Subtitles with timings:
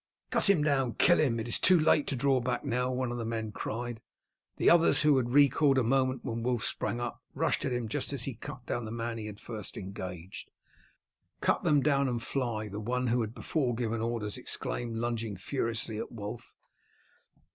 [0.31, 0.95] "Cut him down!
[0.95, 1.39] Kill him!
[1.39, 4.01] It is too late to draw back now!" one of the men cried.
[4.57, 8.11] The others, who had recoiled a moment when Wulf sprang up, rushed at him just
[8.11, 10.49] as he cut down the man he had first engaged.
[11.39, 15.99] "Cut them down and fly!" the one who had before given orders exclaimed, lunging furiously
[15.99, 16.55] at Wulf.